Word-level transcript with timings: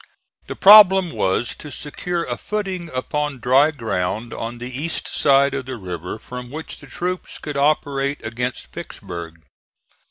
The 0.47 0.55
problem 0.55 1.11
was 1.11 1.53
to 1.59 1.69
secure 1.69 2.23
a 2.23 2.35
footing 2.35 2.89
upon 2.91 3.37
dry 3.39 3.69
ground 3.69 4.33
on 4.33 4.57
the 4.57 4.71
east 4.75 5.07
side 5.07 5.53
of 5.53 5.67
the 5.67 5.77
river 5.77 6.17
from 6.17 6.49
which 6.49 6.79
the 6.79 6.87
troops 6.87 7.37
could 7.37 7.55
operate 7.55 8.19
against 8.25 8.73
Vicksburg. 8.73 9.43